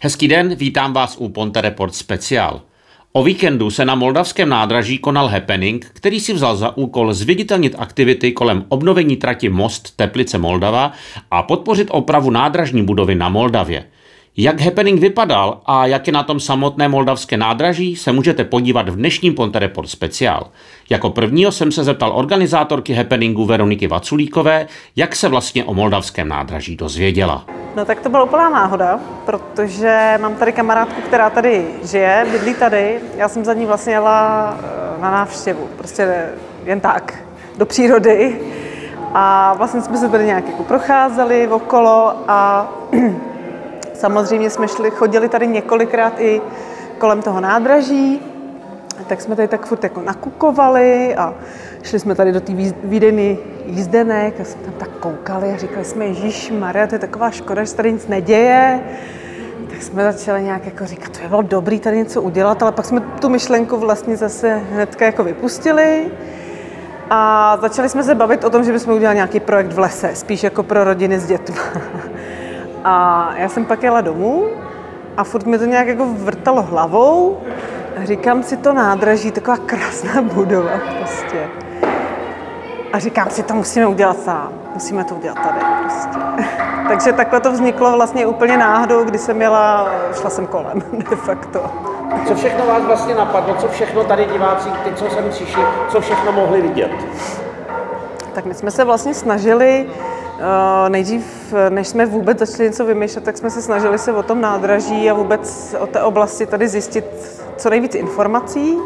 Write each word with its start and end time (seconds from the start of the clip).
Hezký 0.00 0.28
den, 0.28 0.54
vítám 0.54 0.92
vás 0.92 1.16
u 1.18 1.28
Ponte 1.28 1.60
Report 1.60 1.94
Special. 1.94 2.60
O 3.12 3.22
víkendu 3.22 3.70
se 3.70 3.84
na 3.84 3.94
moldavském 3.94 4.48
nádraží 4.48 4.98
konal 4.98 5.28
happening, 5.28 5.86
který 5.94 6.20
si 6.20 6.32
vzal 6.32 6.56
za 6.56 6.76
úkol 6.76 7.14
zviditelnit 7.14 7.74
aktivity 7.78 8.32
kolem 8.32 8.64
obnovení 8.68 9.16
trati 9.16 9.48
Most 9.48 9.96
Teplice 9.96 10.38
Moldava 10.38 10.92
a 11.30 11.42
podpořit 11.42 11.88
opravu 11.90 12.30
nádražní 12.30 12.82
budovy 12.82 13.14
na 13.14 13.28
Moldavě. 13.28 13.84
Jak 14.36 14.60
happening 14.60 15.00
vypadal 15.00 15.60
a 15.66 15.86
jak 15.86 16.06
je 16.06 16.12
na 16.12 16.22
tom 16.22 16.40
samotné 16.40 16.88
moldavské 16.88 17.36
nádraží, 17.36 17.96
se 17.96 18.12
můžete 18.12 18.44
podívat 18.44 18.88
v 18.88 18.96
dnešním 18.96 19.34
Ponte 19.34 19.58
Report 19.58 19.88
speciál. 19.88 20.50
Jako 20.90 21.10
prvního 21.10 21.52
jsem 21.52 21.72
se 21.72 21.84
zeptal 21.84 22.12
organizátorky 22.14 22.94
happeningu 22.94 23.44
Veroniky 23.44 23.86
Vaculíkové, 23.86 24.66
jak 24.96 25.16
se 25.16 25.28
vlastně 25.28 25.64
o 25.64 25.74
moldavském 25.74 26.28
nádraží 26.28 26.76
dozvěděla. 26.76 27.46
No 27.76 27.84
tak 27.84 28.00
to 28.00 28.08
byla 28.08 28.24
úplná 28.24 28.50
náhoda, 28.50 29.00
protože 29.28 30.18
mám 30.20 30.34
tady 30.34 30.52
kamarádku, 30.52 31.00
která 31.00 31.30
tady 31.30 31.66
žije, 31.82 32.26
bydlí 32.32 32.54
tady. 32.54 33.00
Já 33.16 33.28
jsem 33.28 33.44
za 33.44 33.54
ní 33.54 33.66
vlastně 33.66 33.92
jela 33.92 34.54
eh, 34.58 35.02
na 35.02 35.10
návštěvu, 35.10 35.68
prostě 35.76 36.28
jen 36.64 36.80
tak, 36.80 37.14
do 37.58 37.66
přírody. 37.66 38.40
A 39.14 39.54
vlastně 39.54 39.80
jsme 39.80 39.96
se 39.96 40.08
tady 40.08 40.24
nějak 40.24 40.48
jako 40.48 40.62
procházeli 40.62 41.48
okolo 41.48 42.14
a 42.28 42.68
samozřejmě 43.94 44.50
jsme 44.50 44.68
šli, 44.68 44.90
chodili 44.90 45.28
tady 45.28 45.46
několikrát 45.46 46.20
i 46.20 46.40
kolem 46.98 47.22
toho 47.22 47.40
nádraží, 47.40 48.20
tak 49.06 49.20
jsme 49.20 49.36
tady 49.36 49.48
tak 49.48 49.66
furt 49.66 49.84
jako 49.84 50.02
nakukovali 50.02 51.16
a 51.16 51.34
šli 51.82 51.98
jsme 51.98 52.14
tady 52.14 52.32
do 52.32 52.40
té 52.40 52.52
výdejny 52.84 53.38
jízdenek 53.66 54.40
a 54.40 54.44
jsme 54.44 54.62
tam 54.62 54.74
tak 54.78 54.90
koukali 54.90 55.52
a 55.52 55.56
říkali 55.56 55.84
jsme, 55.84 56.04
Ježíš 56.04 56.50
Maria, 56.50 56.86
to 56.86 56.94
je 56.94 56.98
taková 56.98 57.30
škoda, 57.30 57.62
že 57.62 57.70
se 57.70 57.76
tady 57.76 57.92
nic 57.92 58.06
neděje. 58.06 58.80
Jsme 59.80 60.12
začali 60.12 60.42
nějak 60.42 60.64
jako 60.64 60.86
říkat, 60.86 61.12
to 61.12 61.22
je 61.22 61.28
bylo 61.28 61.42
dobrý 61.42 61.80
tady 61.80 61.98
něco 61.98 62.22
udělat, 62.22 62.62
ale 62.62 62.72
pak 62.72 62.84
jsme 62.84 63.00
tu 63.00 63.28
myšlenku 63.28 63.76
vlastně 63.76 64.16
zase 64.16 64.60
hnedka 64.72 65.04
jako 65.04 65.24
vypustili. 65.24 66.06
A 67.10 67.56
začali 67.60 67.88
jsme 67.88 68.02
se 68.02 68.14
bavit 68.14 68.44
o 68.44 68.50
tom, 68.50 68.64
že 68.64 68.72
bychom 68.72 68.94
udělali 68.94 69.14
nějaký 69.14 69.40
projekt 69.40 69.72
v 69.72 69.78
lese, 69.78 70.10
spíš 70.14 70.42
jako 70.42 70.62
pro 70.62 70.84
rodiny 70.84 71.18
s 71.18 71.26
dětmi. 71.26 71.56
A 72.84 73.28
já 73.36 73.48
jsem 73.48 73.64
pak 73.64 73.82
jela 73.82 74.00
domů 74.00 74.46
a 75.16 75.24
furt 75.24 75.46
mi 75.46 75.58
to 75.58 75.64
nějak 75.64 75.86
jako 75.86 76.06
vrtalo 76.06 76.62
hlavou. 76.62 77.38
Říkám 78.04 78.42
si 78.42 78.56
to 78.56 78.72
nádraží, 78.72 79.30
taková 79.30 79.56
krásná 79.56 80.22
budova 80.22 80.70
prostě. 80.98 81.48
A 82.92 82.98
říkám 82.98 83.30
si, 83.30 83.42
to 83.42 83.54
musíme 83.54 83.86
udělat 83.86 84.20
sám. 84.20 84.52
Musíme 84.74 85.04
to 85.04 85.14
udělat 85.14 85.34
tady 85.34 85.60
prostě. 85.82 86.18
Takže 86.88 87.12
takhle 87.12 87.40
to 87.40 87.52
vzniklo 87.52 87.92
vlastně 87.92 88.26
úplně 88.26 88.56
náhodou, 88.56 89.04
kdy 89.04 89.18
jsem 89.18 89.42
jela, 89.42 89.90
šla 90.20 90.30
jsem 90.30 90.46
kolem 90.46 90.82
de 91.10 91.16
facto. 91.16 91.70
Co 92.26 92.34
všechno 92.34 92.66
vás 92.66 92.82
vlastně 92.82 93.14
napadlo? 93.14 93.54
Co 93.54 93.68
všechno 93.68 94.04
tady 94.04 94.24
diváci, 94.24 94.68
ty, 94.84 94.94
co 94.94 95.10
sem 95.10 95.30
přišli, 95.30 95.62
co 95.88 96.00
všechno 96.00 96.32
mohli 96.32 96.62
vidět? 96.62 96.90
Tak 98.32 98.44
my 98.44 98.54
jsme 98.54 98.70
se 98.70 98.84
vlastně 98.84 99.14
snažili 99.14 99.86
Uh, 100.38 100.88
nejdřív, 100.88 101.54
než 101.68 101.88
jsme 101.88 102.06
vůbec 102.06 102.38
začali 102.38 102.68
něco 102.68 102.84
vymýšlet, 102.84 103.24
tak 103.24 103.36
jsme 103.36 103.50
se 103.50 103.62
snažili 103.62 103.98
se 103.98 104.12
o 104.12 104.22
tom 104.22 104.40
nádraží 104.40 105.10
a 105.10 105.14
vůbec 105.14 105.74
o 105.78 105.86
té 105.86 106.02
oblasti 106.02 106.46
tady 106.46 106.68
zjistit 106.68 107.04
co 107.56 107.70
nejvíc 107.70 107.94
informací. 107.94 108.78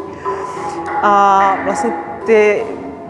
A 1.03 1.57
vlastně 1.65 1.93
ty, 2.25 2.63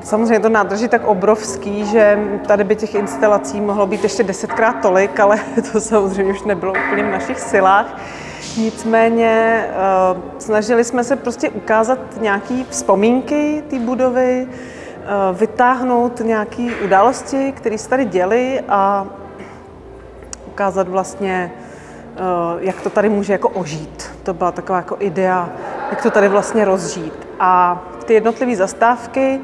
samozřejmě 0.04 0.40
to 0.40 0.50
nádraží 0.50 0.88
tak 0.88 1.08
obrovský, 1.08 1.86
že 1.86 2.20
tady 2.48 2.64
by 2.64 2.76
těch 2.76 2.96
instalací 2.96 3.62
mohlo 3.62 3.88
být 3.88 4.04
ještě 4.04 4.24
desetkrát 4.24 4.82
tolik, 4.82 5.20
ale 5.20 5.40
to 5.72 5.82
samozřejmě 5.82 6.34
už 6.34 6.44
nebylo 6.44 6.74
úplně 6.88 7.04
v 7.04 7.12
našich 7.12 7.40
silách. 7.40 8.00
Nicméně 8.58 9.66
uh, 10.14 10.22
snažili 10.40 10.84
jsme 10.84 11.04
se 11.04 11.16
prostě 11.16 11.50
ukázat 11.50 12.00
nějaké 12.22 12.64
vzpomínky 12.70 13.64
té 13.70 13.80
budovy, 13.80 14.48
Eh, 15.06 15.34
vytáhnout 15.34 16.20
nějaké 16.20 16.68
události, 16.84 17.52
které 17.52 17.78
se 17.78 17.90
tady 17.90 18.06
děly 18.06 18.62
a 18.70 19.08
ukázat 20.48 20.88
vlastně, 20.88 21.52
eh, 22.16 22.20
jak 22.60 22.82
to 22.82 22.90
tady 22.90 23.10
může 23.10 23.34
jako 23.34 23.50
ožít. 23.50 24.12
To 24.24 24.34
byla 24.34 24.52
taková 24.52 24.78
jako 24.78 24.96
idea, 25.00 25.50
jak 25.90 26.04
to 26.04 26.12
tady 26.12 26.28
vlastně 26.28 26.66
rozžít. 26.66 27.28
A 27.40 27.84
ty 28.06 28.14
jednotlivé 28.14 28.56
zastávky 28.56 29.40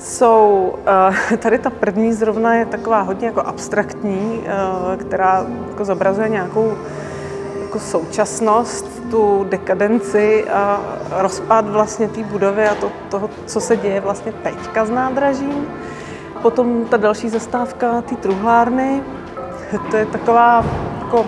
jsou, 0.00 0.74
eh, 1.32 1.36
tady 1.36 1.58
ta 1.58 1.70
první 1.70 2.12
zrovna 2.12 2.54
je 2.54 2.66
taková 2.66 3.00
hodně 3.00 3.26
jako 3.26 3.40
abstraktní, 3.40 4.44
která 4.96 5.46
jako 5.70 5.84
zobrazuje 5.84 6.28
nějakou 6.28 6.76
jako 7.70 7.80
současnost, 7.80 9.10
tu 9.10 9.46
dekadenci 9.48 10.44
a 10.50 10.80
rozpad 11.10 11.68
vlastně 11.68 12.08
té 12.08 12.24
budovy 12.24 12.68
a 12.68 12.74
to, 12.74 12.92
toho, 13.08 13.30
co 13.46 13.60
se 13.60 13.76
děje 13.76 14.00
vlastně 14.00 14.32
teďka 14.32 14.84
s 14.84 14.90
nádražím. 14.90 15.68
Potom 16.42 16.84
ta 16.84 16.96
další 16.96 17.28
zastávka, 17.28 18.02
ty 18.02 18.16
truhlárny, 18.16 19.02
to 19.90 19.96
je 19.96 20.06
taková 20.06 20.64
jako 21.04 21.26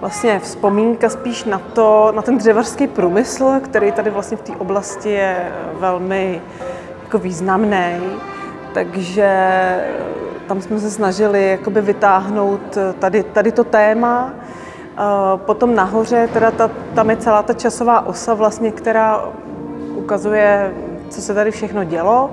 vlastně 0.00 0.38
vzpomínka 0.38 1.08
spíš 1.08 1.44
na 1.44 1.58
to, 1.58 2.12
na 2.16 2.22
ten 2.22 2.38
dřevařský 2.38 2.86
průmysl, 2.86 3.60
který 3.62 3.92
tady 3.92 4.10
vlastně 4.10 4.36
v 4.36 4.42
té 4.42 4.52
oblasti 4.56 5.10
je 5.10 5.52
velmi 5.80 6.42
jako 7.08 7.18
významný. 7.18 8.00
Takže 8.72 9.30
tam 10.46 10.60
jsme 10.60 10.78
se 10.78 10.90
snažili 10.90 11.50
jakoby 11.50 11.80
vytáhnout 11.80 12.78
tady, 12.98 13.22
tady 13.22 13.52
to 13.52 13.64
téma 13.64 14.32
Potom 15.36 15.74
nahoře, 15.74 16.28
teda 16.32 16.50
ta, 16.50 16.70
tam 16.94 17.10
je 17.10 17.16
celá 17.16 17.42
ta 17.42 17.52
časová 17.52 18.06
osa, 18.06 18.34
vlastně, 18.34 18.72
která 18.72 19.24
ukazuje, 19.94 20.74
co 21.08 21.22
se 21.22 21.34
tady 21.34 21.50
všechno 21.50 21.84
dělo. 21.84 22.30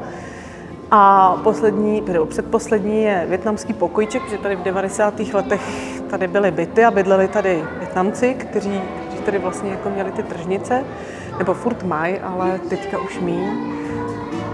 A 0.91 1.33
poslední, 1.43 2.03
předposlední 2.25 3.03
je 3.03 3.25
větnamský 3.29 3.73
pokojček, 3.73 4.29
že 4.29 4.37
tady 4.37 4.55
v 4.55 4.63
90. 4.63 5.19
letech 5.19 5.61
tady 6.09 6.27
byly 6.27 6.51
byty 6.51 6.85
a 6.85 6.91
bydleli 6.91 7.27
tady 7.27 7.63
Větnamci, 7.79 8.33
kteří, 8.33 8.81
kteří 9.07 9.23
tady 9.23 9.39
vlastně 9.39 9.69
jako 9.69 9.89
měli 9.89 10.11
ty 10.11 10.23
tržnice, 10.23 10.83
nebo 11.37 11.53
furt 11.53 11.83
mají, 11.83 12.19
ale 12.19 12.59
teďka 12.69 12.99
už 12.99 13.19
mí. 13.19 13.49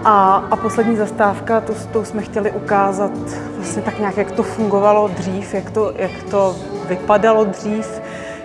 A, 0.04 0.44
a 0.50 0.56
poslední 0.56 0.96
zastávka, 0.96 1.60
to, 1.60 1.72
to 1.92 2.04
jsme 2.04 2.22
chtěli 2.22 2.50
ukázat 2.50 3.10
vlastně 3.56 3.82
tak 3.82 3.98
nějak, 3.98 4.16
jak 4.16 4.30
to 4.30 4.42
fungovalo 4.42 5.08
dřív, 5.08 5.54
jak 5.54 5.70
to, 5.70 5.92
jak 5.96 6.10
to 6.30 6.56
vypadalo 6.88 7.44
dřív. 7.44 8.00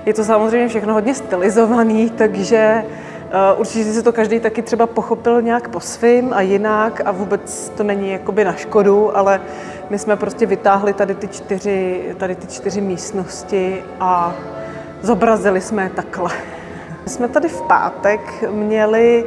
Je 0.05 0.13
to 0.13 0.23
samozřejmě 0.23 0.67
všechno 0.67 0.93
hodně 0.93 1.15
stylizovaný, 1.15 2.09
takže 2.09 2.83
uh, 3.53 3.59
určitě 3.59 3.93
si 3.93 4.03
to 4.03 4.13
každý 4.13 4.39
taky 4.39 4.61
třeba 4.61 4.87
pochopil 4.87 5.41
nějak 5.41 5.67
po 5.67 5.79
svým 5.79 6.33
a 6.33 6.41
jinak 6.41 7.01
a 7.05 7.11
vůbec 7.11 7.71
to 7.77 7.83
není 7.83 8.11
jakoby 8.11 8.43
na 8.43 8.53
škodu, 8.53 9.17
ale 9.17 9.41
my 9.89 9.99
jsme 9.99 10.15
prostě 10.15 10.45
vytáhli 10.45 10.93
tady 10.93 11.15
ty 11.15 11.27
čtyři, 11.27 12.03
tady 12.17 12.35
ty 12.35 12.47
čtyři 12.47 12.81
místnosti 12.81 13.83
a 13.99 14.35
zobrazili 15.01 15.61
jsme 15.61 15.83
je 15.83 15.89
takhle. 15.89 16.31
My 17.03 17.09
jsme 17.09 17.27
tady 17.27 17.49
v 17.49 17.61
pátek 17.61 18.43
měli 18.51 19.25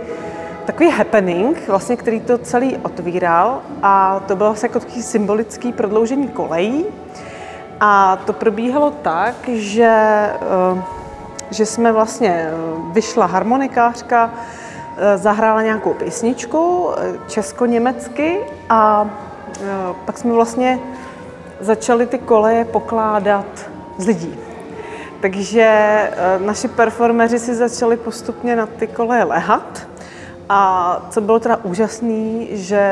takový 0.72 0.91
happening, 0.91 1.69
vlastně, 1.69 1.97
který 1.97 2.20
to 2.20 2.38
celý 2.38 2.76
otvíral 2.76 3.62
a 3.82 4.20
to 4.28 4.36
bylo 4.36 4.48
vlastně 4.48 4.66
jako 4.66 4.81
takový 4.81 5.03
symbolický 5.03 5.72
prodloužení 5.72 6.28
kolejí. 6.28 6.84
A 7.81 8.16
to 8.16 8.32
probíhalo 8.32 8.91
tak, 8.91 9.34
že, 9.48 9.91
eh, 10.41 10.82
že 11.50 11.66
jsme 11.66 11.92
vlastně, 11.92 12.30
eh, 12.30 12.53
vyšla 12.92 13.26
harmonikářka, 13.26 14.30
eh, 14.97 15.19
zahrála 15.19 15.62
nějakou 15.62 15.94
písničku 15.94 16.91
česko-německy 17.26 18.38
a 18.69 19.10
pak 20.04 20.19
jsme 20.19 20.32
vlastně 20.32 20.78
začali 21.60 22.06
ty 22.06 22.19
koleje 22.19 22.64
pokládat 22.64 23.47
z 23.98 24.06
lidí. 24.06 24.39
Takže 25.21 25.68
naši 26.39 26.68
performeři 26.68 27.39
si 27.39 27.54
začali 27.54 27.97
postupně 27.97 28.56
na 28.56 28.66
ty 28.66 28.86
koleje 28.86 29.24
lehat 29.24 29.91
a 30.52 31.02
co 31.10 31.20
bylo 31.20 31.38
teda 31.38 31.56
úžasné, 31.62 32.47
že 32.50 32.82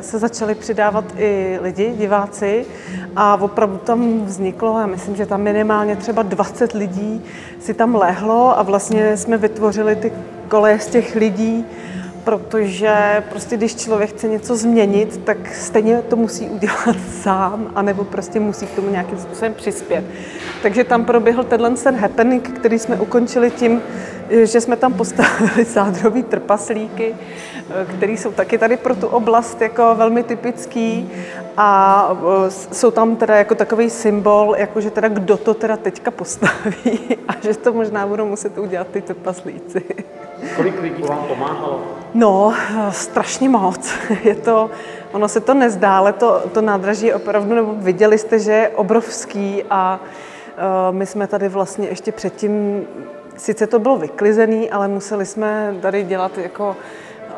se 0.00 0.18
začali 0.18 0.54
přidávat 0.54 1.04
i 1.16 1.58
lidi, 1.62 1.94
diváci 1.98 2.66
a 3.16 3.36
opravdu 3.40 3.78
tam 3.78 4.24
vzniklo, 4.24 4.80
já 4.80 4.86
myslím, 4.86 5.16
že 5.16 5.26
tam 5.26 5.42
minimálně 5.42 5.96
třeba 5.96 6.22
20 6.22 6.72
lidí 6.72 7.24
si 7.60 7.74
tam 7.74 7.94
lehlo 7.94 8.58
a 8.58 8.62
vlastně 8.62 9.16
jsme 9.16 9.38
vytvořili 9.38 9.96
ty 9.96 10.12
koleje 10.48 10.78
z 10.78 10.86
těch 10.86 11.14
lidí, 11.14 11.64
protože 12.24 13.22
prostě 13.30 13.56
když 13.56 13.76
člověk 13.76 14.10
chce 14.10 14.28
něco 14.28 14.56
změnit, 14.56 15.20
tak 15.24 15.54
stejně 15.54 16.02
to 16.02 16.16
musí 16.16 16.48
udělat 16.48 16.96
sám, 17.22 17.72
anebo 17.74 18.04
prostě 18.04 18.40
musí 18.40 18.66
k 18.66 18.70
tomu 18.70 18.90
nějakým 18.90 19.18
způsobem 19.18 19.54
přispět. 19.54 20.04
Takže 20.62 20.84
tam 20.84 21.04
proběhl 21.04 21.44
tenhle 21.44 21.70
ten 21.70 21.96
happening, 21.96 22.48
který 22.48 22.78
jsme 22.78 22.96
ukončili 22.96 23.50
tím, 23.50 23.82
že 24.30 24.60
jsme 24.60 24.76
tam 24.76 24.94
postavili 24.94 25.64
sádrový 25.64 26.22
trpaslíky, 26.22 27.14
který 27.96 28.16
jsou 28.16 28.32
taky 28.32 28.58
tady 28.58 28.76
pro 28.76 28.94
tu 28.94 29.06
oblast 29.06 29.60
jako 29.60 29.94
velmi 29.94 30.22
typický 30.22 31.10
a 31.56 32.10
jsou 32.72 32.90
tam 32.90 33.16
teda 33.16 33.36
jako 33.36 33.54
takový 33.54 33.90
symbol, 33.90 34.54
jako 34.58 34.80
že 34.80 34.90
teda 34.90 35.08
kdo 35.08 35.36
to 35.36 35.54
teda 35.54 35.76
teďka 35.76 36.10
postaví 36.10 37.00
a 37.28 37.32
že 37.42 37.54
to 37.54 37.72
možná 37.72 38.06
budou 38.06 38.26
muset 38.26 38.58
udělat 38.58 38.86
ty 38.88 39.02
trpaslíci. 39.02 39.82
Kolik 40.56 40.82
lidí 40.82 41.02
vám 41.02 41.24
pomáhalo? 41.28 41.82
No, 42.14 42.54
strašně 42.90 43.48
moc. 43.48 43.90
Je 44.24 44.34
to, 44.34 44.70
ono 45.12 45.28
se 45.28 45.40
to 45.40 45.54
nezdá, 45.54 45.98
ale 45.98 46.12
to, 46.12 46.42
to 46.52 46.60
nádraží 46.60 47.06
je 47.06 47.14
opravdu, 47.14 47.54
nebo 47.54 47.74
viděli 47.76 48.18
jste, 48.18 48.38
že 48.38 48.52
je 48.52 48.68
obrovský 48.68 49.64
a 49.70 50.00
my 50.90 51.06
jsme 51.06 51.26
tady 51.26 51.48
vlastně 51.48 51.88
ještě 51.88 52.12
předtím, 52.12 52.86
sice 53.38 53.66
to 53.66 53.78
bylo 53.78 53.96
vyklizený, 53.96 54.70
ale 54.70 54.88
museli 54.88 55.26
jsme 55.26 55.74
tady 55.80 56.02
dělat 56.02 56.38
jako 56.38 56.76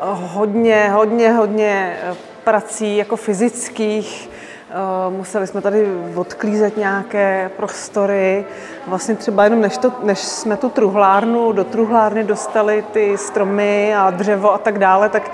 hodně, 0.01 0.89
hodně, 0.89 1.31
hodně 1.31 1.97
prací 2.43 2.97
jako 2.97 3.15
fyzických, 3.15 4.29
Eh, 4.73 5.09
museli 5.09 5.47
jsme 5.47 5.61
tady 5.61 5.87
odklízet 6.15 6.77
nějaké 6.77 7.51
prostory. 7.57 8.45
Vlastně 8.87 9.15
třeba 9.15 9.43
jenom 9.43 9.61
než, 9.61 9.77
to, 9.77 9.91
než 10.03 10.19
jsme 10.19 10.57
tu 10.57 10.69
truhlárnu, 10.69 11.51
do 11.51 11.63
truhlárny 11.63 12.23
dostali 12.23 12.83
ty 12.91 13.17
stromy 13.17 13.95
a 13.95 14.09
dřevo 14.09 14.53
a 14.53 14.57
tak 14.57 14.79
dále, 14.79 15.09
tak 15.09 15.31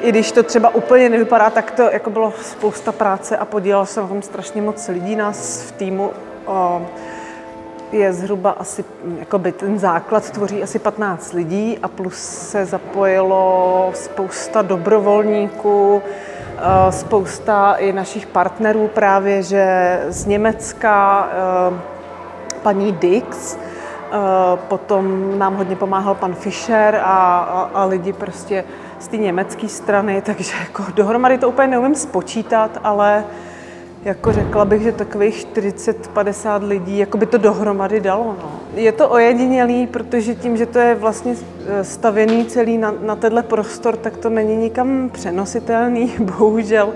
i 0.00 0.08
když 0.08 0.32
to 0.32 0.42
třeba 0.42 0.74
úplně 0.74 1.08
nevypadá, 1.08 1.50
tak 1.50 1.70
to 1.70 1.82
jako 1.82 2.10
bylo 2.10 2.32
spousta 2.42 2.92
práce 2.92 3.36
a 3.36 3.44
podílelo 3.44 3.86
se 3.86 4.00
na 4.00 4.08
tom 4.08 4.22
strašně 4.22 4.62
moc 4.62 4.88
lidí. 4.88 5.16
Nás 5.16 5.62
v 5.62 5.72
týmu 5.72 6.10
je 7.92 8.12
zhruba 8.12 8.50
asi, 8.50 8.84
jakoby 9.18 9.52
ten 9.52 9.78
základ 9.78 10.30
tvoří 10.30 10.62
asi 10.62 10.78
15 10.78 11.32
lidí 11.32 11.78
a 11.82 11.88
plus 11.88 12.16
se 12.18 12.66
zapojilo 12.66 13.90
spousta 13.94 14.62
dobrovolníků, 14.62 16.02
Eh, 16.58 16.92
spousta 16.92 17.74
i 17.74 17.92
našich 17.92 18.26
partnerů 18.26 18.88
právě, 18.88 19.42
že 19.42 20.00
z 20.08 20.26
Německa 20.26 21.28
eh, 21.30 21.80
paní 22.62 22.92
Dix, 22.92 23.56
eh, 23.56 24.16
potom 24.68 25.38
nám 25.38 25.56
hodně 25.56 25.76
pomáhal 25.76 26.14
pan 26.14 26.34
Fischer 26.34 26.96
a, 26.96 27.38
a, 27.38 27.70
a 27.74 27.84
lidi 27.84 28.12
prostě 28.12 28.64
z 28.98 29.08
té 29.08 29.16
německé 29.16 29.68
strany, 29.68 30.22
takže 30.22 30.52
jako 30.60 30.84
dohromady 30.94 31.38
to 31.38 31.48
úplně 31.48 31.68
neumím 31.68 31.94
spočítat, 31.94 32.70
ale 32.84 33.24
jako 34.06 34.32
řekla 34.32 34.64
bych, 34.64 34.82
že 34.82 34.92
takových 34.92 35.46
40-50 35.46 36.66
lidí 36.68 36.98
jako 36.98 37.18
by 37.18 37.26
to 37.26 37.38
dohromady 37.38 38.00
dalo. 38.00 38.36
No. 38.42 38.60
Je 38.74 38.92
to 38.92 39.08
ojedinělý, 39.08 39.86
protože 39.86 40.34
tím, 40.34 40.56
že 40.56 40.66
to 40.66 40.78
je 40.78 40.94
vlastně 40.94 41.34
e, 41.66 41.84
stavěný 41.84 42.44
celý 42.44 42.78
na, 42.78 42.94
na 43.00 43.16
tenhle 43.16 43.42
prostor, 43.42 43.96
tak 43.96 44.16
to 44.16 44.30
není 44.30 44.56
nikam 44.56 45.10
přenositelný, 45.12 46.12
bohužel. 46.18 46.92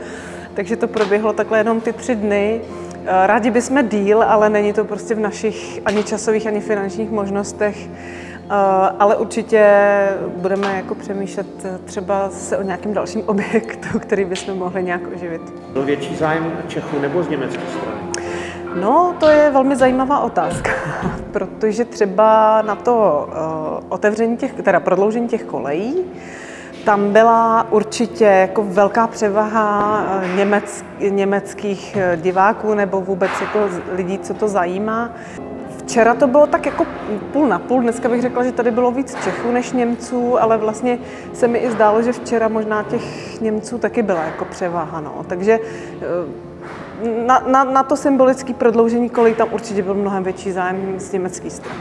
Takže 0.54 0.76
to 0.76 0.88
proběhlo 0.88 1.32
takhle 1.32 1.58
jenom 1.58 1.80
ty 1.80 1.92
tři 1.92 2.14
dny. 2.14 2.60
E, 3.06 3.26
rádi 3.26 3.50
bychom 3.50 3.88
díl, 3.88 4.22
ale 4.22 4.50
není 4.50 4.72
to 4.72 4.84
prostě 4.84 5.14
v 5.14 5.20
našich 5.20 5.80
ani 5.84 6.04
časových, 6.04 6.46
ani 6.46 6.60
finančních 6.60 7.10
možnostech. 7.10 7.88
Eh, 8.52 8.92
ale 8.98 9.16
určitě 9.16 9.66
budeme 10.36 10.76
jako 10.76 10.94
přemýšlet 10.94 11.46
eh, 11.64 11.78
třeba 11.84 12.30
se 12.30 12.56
o 12.58 12.62
nějakém 12.62 12.94
dalším 12.94 13.22
objektu, 13.26 13.98
který 13.98 14.24
bychom 14.24 14.58
mohli 14.58 14.82
nějak 14.82 15.00
oživit. 15.14 15.42
Byl 15.72 15.82
větší 15.82 16.16
zájem 16.16 16.52
Čechů 16.68 16.98
nebo 16.98 17.22
z 17.22 17.28
německé 17.28 17.62
strany? 17.78 18.00
No, 18.80 19.14
to 19.20 19.28
je 19.28 19.50
velmi 19.50 19.76
zajímavá 19.76 20.20
otázka, 20.20 20.70
protože 21.32 21.84
třeba 21.84 22.62
na 22.62 22.74
to 22.74 23.28
uh, 23.28 23.84
otevření 23.88 24.36
těch, 24.36 24.52
teda 24.52 24.80
prodloužení 24.80 25.28
těch 25.28 25.44
kolejí, 25.44 25.96
tam 26.84 27.12
byla 27.12 27.66
určitě 27.70 28.24
jako 28.24 28.64
velká 28.64 29.06
převaha 29.06 30.04
německ, 30.36 30.64
německých 31.10 31.96
diváků 32.16 32.74
nebo 32.74 33.00
vůbec 33.00 33.30
jako 33.40 33.58
lidí, 33.96 34.18
co 34.18 34.34
to 34.34 34.48
zajímá. 34.48 35.10
Včera 35.90 36.14
to 36.14 36.26
bylo 36.26 36.46
tak 36.46 36.66
jako 36.66 36.86
půl 37.32 37.48
na 37.48 37.58
půl, 37.58 37.82
dneska 37.82 38.08
bych 38.08 38.22
řekla, 38.22 38.44
že 38.44 38.52
tady 38.52 38.70
bylo 38.70 38.90
víc 38.90 39.16
Čechů 39.24 39.50
než 39.52 39.72
Němců, 39.72 40.42
ale 40.42 40.58
vlastně 40.58 40.98
se 41.32 41.48
mi 41.48 41.58
i 41.58 41.70
zdálo, 41.70 42.02
že 42.02 42.12
včera 42.12 42.48
možná 42.48 42.82
těch 42.82 43.40
Němců 43.40 43.78
taky 43.78 44.02
byla 44.02 44.22
jako 44.22 44.44
převáha. 44.44 45.00
No. 45.00 45.24
Takže 45.26 45.58
eh, 46.02 47.26
na, 47.26 47.42
na, 47.46 47.64
na 47.64 47.82
to 47.82 47.96
symbolické 47.96 48.54
prodloužení 48.54 49.08
kolej 49.08 49.34
tam 49.34 49.48
určitě 49.52 49.82
byl 49.82 49.94
mnohem 49.94 50.24
větší 50.24 50.52
zájem 50.52 50.94
z 50.96 51.12
německé 51.12 51.50
strany. 51.50 51.80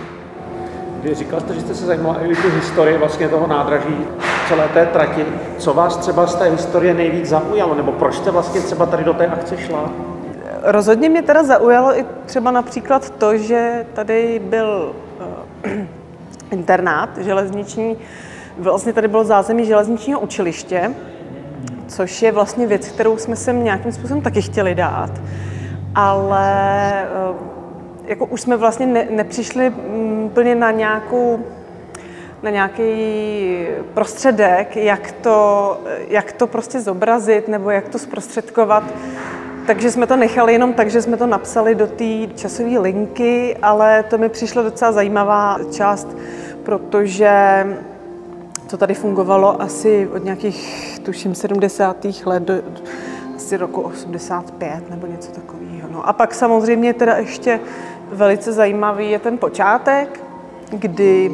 Vy 1.04 1.16
říkal 1.16 1.40
jste, 1.40 1.54
že 1.54 1.62
jste 1.62 1.76
se 1.76 1.86
zajímala 1.86 2.16
i 2.22 2.36
tu 2.36 2.50
historii 2.50 2.98
vlastně 2.98 3.30
toho 3.30 3.48
nádraží, 3.48 4.08
celé 4.48 4.68
té 4.68 4.86
trati. 4.86 5.26
Co 5.58 5.74
vás 5.74 5.98
třeba 5.98 6.28
z 6.28 6.36
té 6.36 6.46
historie 6.50 6.94
nejvíc 6.94 7.26
zaujalo, 7.26 7.76
nebo 7.76 7.92
proč 7.92 8.16
jste 8.16 8.32
vlastně 8.32 8.62
třeba 8.62 8.86
tady 8.86 9.04
do 9.04 9.14
té 9.14 9.28
akce 9.28 9.58
šla? 9.58 9.90
Rozhodně 10.62 11.10
mě 11.10 11.22
teda 11.22 11.44
zaujalo 11.44 12.00
i 12.00 12.06
třeba 12.26 12.52
například 12.52 13.10
to, 13.10 13.38
že 13.38 13.86
tady 13.94 14.42
byl 14.44 14.96
uh, 15.66 15.72
internát 16.52 17.18
železniční, 17.18 17.98
vlastně 18.58 18.94
tady 18.94 19.08
bylo 19.08 19.24
zázemí 19.24 19.66
železničního 19.66 20.20
učiliště, 20.20 20.92
což 21.88 22.22
je 22.22 22.32
vlastně 22.32 22.68
věc, 22.68 22.88
kterou 22.88 23.18
jsme 23.18 23.36
sem 23.36 23.64
nějakým 23.64 23.92
způsobem 23.92 24.22
taky 24.22 24.42
chtěli 24.42 24.76
dát, 24.76 25.12
ale 25.96 27.08
uh, 27.30 27.36
jako 28.06 28.26
už 28.26 28.42
jsme 28.42 28.58
vlastně 28.58 28.86
ne, 28.86 29.08
nepřišli 29.10 29.74
úplně 30.26 30.56
na 30.56 30.72
nějakou 30.72 31.40
na 32.44 32.50
nějaký 32.50 33.68
prostředek, 33.94 34.76
jak 34.76 35.12
to, 35.12 35.78
jak 36.08 36.32
to 36.32 36.48
prostě 36.48 36.82
zobrazit 36.82 37.48
nebo 37.48 37.70
jak 37.70 37.90
to 37.90 38.00
zprostředkovat. 38.00 38.84
Takže 39.70 39.92
jsme 39.92 40.08
to 40.08 40.16
nechali 40.16 40.54
jenom 40.54 40.74
tak, 40.74 40.90
že 40.90 41.02
jsme 41.02 41.18
to 41.18 41.28
napsali 41.28 41.76
do 41.76 41.88
té 41.88 42.28
časové 42.36 42.80
linky, 42.80 43.58
ale 43.62 44.04
to 44.04 44.18
mi 44.18 44.30
přišlo 44.30 44.64
docela 44.64 44.92
zajímavá 44.92 45.58
část, 45.72 46.08
protože 46.64 47.32
to 48.70 48.78
tady 48.78 48.94
fungovalo 48.94 49.62
asi 49.62 50.08
od 50.16 50.24
nějakých, 50.24 51.00
tuším, 51.04 51.36
70. 51.36 52.06
let 52.26 52.44
do 52.44 52.54
asi 53.36 53.58
roku 53.58 53.82
85 53.82 54.90
nebo 54.90 55.08
něco 55.08 55.32
takového. 55.32 55.90
No 55.92 56.10
a 56.10 56.14
pak 56.14 56.34
samozřejmě 56.34 56.94
teda 56.94 57.16
ještě 57.18 57.60
velice 58.12 58.54
zajímavý 58.54 59.12
je 59.12 59.20
ten 59.20 59.38
počátek, 59.38 60.24
kdy 60.70 61.32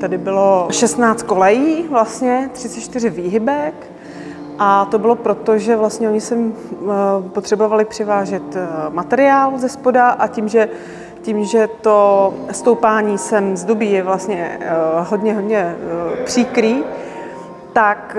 tady 0.00 0.18
bylo 0.18 0.68
16 0.70 1.22
kolejí, 1.22 1.88
vlastně 1.90 2.50
34 2.52 3.10
výhybek, 3.10 3.91
a 4.58 4.84
to 4.84 4.98
bylo 4.98 5.16
proto, 5.16 5.58
že 5.58 5.76
vlastně 5.76 6.08
oni 6.08 6.20
sem 6.20 6.52
eh, 6.72 6.86
potřebovali 7.28 7.84
přivážet 7.84 8.56
eh, 8.56 8.66
materiál 8.90 9.58
ze 9.58 9.68
spoda 9.68 10.08
a 10.08 10.26
tím, 10.26 10.48
že 10.48 10.68
tím, 11.22 11.44
že 11.44 11.68
to 11.80 12.34
stoupání 12.52 13.18
sem 13.18 13.56
z 13.56 13.64
dubí 13.64 13.92
je 13.92 14.02
vlastně 14.02 14.58
eh, 14.60 14.70
hodně, 15.08 15.34
hodně 15.34 15.76
příkrý, 16.24 16.84
tak 17.72 18.16